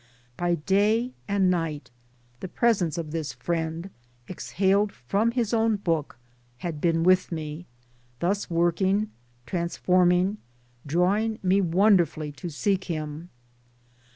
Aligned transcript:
By 0.35 0.55
day 0.55 1.13
arid 1.29 1.43
night 1.43 1.91
the 2.39 2.47
presence 2.47 2.97
of 2.97 3.11
this 3.11 3.33
Friend, 3.33 3.87
exhaled 4.27 4.91
from 4.91 5.29
his 5.29 5.53
own 5.53 5.75
book, 5.75 6.17
had 6.57 6.81
been 6.81 7.03
with 7.03 7.31
me 7.31 7.67
thus 8.17 8.49
working, 8.49 9.11
transforming, 9.45 10.39
drawing 10.87 11.37
me 11.43 11.61
wonderfully 11.61 12.31
to 12.31 12.49
seek 12.49 12.85
him. 12.85 13.29